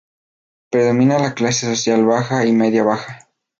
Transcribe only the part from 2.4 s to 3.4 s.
y media-baja.